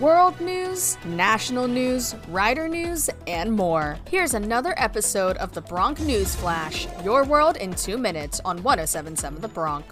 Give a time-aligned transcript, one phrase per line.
[0.00, 3.98] World news, national news, rider news, and more.
[4.08, 9.42] Here's another episode of the Bronc News Flash, your world in two minutes on 1077
[9.42, 9.84] The Bronc.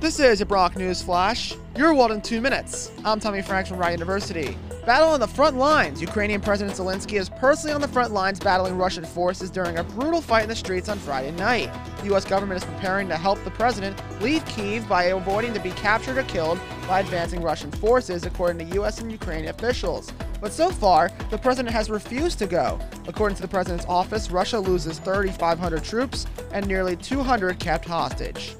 [0.00, 2.90] This is your Bronc News Flash, your world in two minutes.
[3.04, 4.56] I'm Tommy Franks from Rider University.
[4.86, 6.00] Battle on the front lines.
[6.00, 10.22] Ukrainian President Zelensky is personally on the front lines battling Russian forces during a brutal
[10.22, 11.70] fight in the streets on Friday night.
[11.98, 12.24] The U.S.
[12.24, 16.22] government is preparing to help the president leave Kiev by avoiding to be captured or
[16.22, 16.58] killed
[16.88, 19.02] by advancing Russian forces, according to U.S.
[19.02, 20.10] and Ukrainian officials.
[20.40, 22.78] But so far, the president has refused to go.
[23.06, 28.56] According to the president's office, Russia loses 3,500 troops and nearly 200 kept hostage.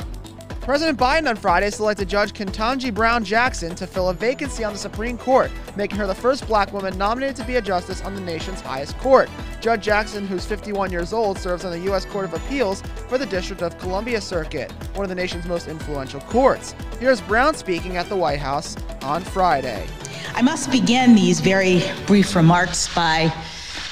[0.60, 4.78] President Biden on Friday selected Judge Ketanji Brown Jackson to fill a vacancy on the
[4.78, 8.20] Supreme Court, making her the first black woman nominated to be a justice on the
[8.20, 9.30] nation's highest court.
[9.62, 12.04] Judge Jackson, who's 51 years old, serves on the U.S.
[12.04, 16.20] Court of Appeals for the District of Columbia Circuit, one of the nation's most influential
[16.20, 16.74] courts.
[16.98, 19.86] Here's Brown speaking at the White House on Friday.
[20.34, 23.32] I must begin these very brief remarks by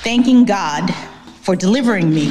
[0.03, 0.95] thanking God
[1.41, 2.31] for delivering me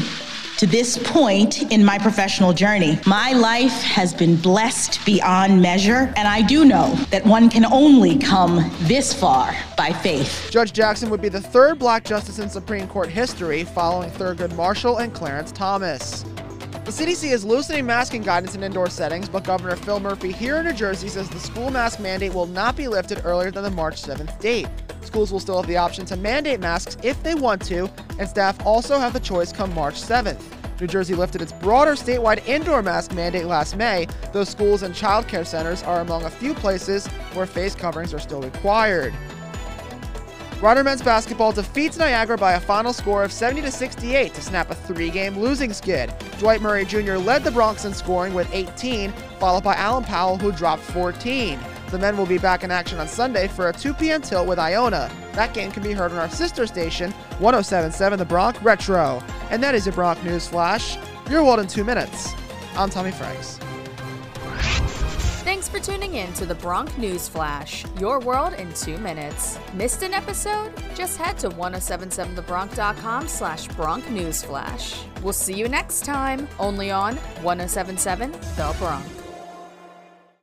[0.57, 2.99] to this point in my professional journey.
[3.05, 8.17] My life has been blessed beyond measure, and I do know that one can only
[8.17, 10.49] come this far by faith.
[10.51, 14.97] Judge Jackson would be the third black justice in Supreme Court history, following Thurgood Marshall
[14.97, 16.23] and Clarence Thomas.
[16.87, 20.65] The CDC is loosening masking guidance in indoor settings, but Governor Phil Murphy here in
[20.65, 24.01] New Jersey says the school mask mandate will not be lifted earlier than the March
[24.01, 24.69] 7th date.
[25.07, 28.63] Schools will still have the option to mandate masks if they want to, and staff
[28.65, 30.41] also have the choice come March 7th.
[30.81, 35.47] New Jersey lifted its broader statewide indoor mask mandate last May, though schools and childcare
[35.47, 39.13] centers are among a few places where face coverings are still required.
[40.59, 44.69] Rider men's basketball defeats Niagara by a final score of 70 to 68 to snap
[44.71, 46.13] a three-game losing skid.
[46.37, 47.13] Dwight Murray Jr.
[47.13, 51.57] led the Broncs in scoring with 18, followed by Allen Powell, who dropped 14.
[51.89, 54.21] The men will be back in action on Sunday for a 2 p.m.
[54.21, 55.09] tilt with Iona.
[55.33, 59.23] That game can be heard on our sister station, 1077 The Bronc Retro.
[59.49, 60.97] And that is your Bronc News Flash.
[61.29, 62.33] Your world in two minutes.
[62.75, 63.57] I'm Tommy Franks.
[65.43, 69.57] Thanks for tuning in to the Bronc News Flash, your world in two minutes.
[69.73, 70.73] Missed an episode?
[70.93, 75.01] Just head to 1077thebronc.com slash Bronc News Flash.
[75.23, 79.05] We'll see you next time, only on 1077 The Bronc.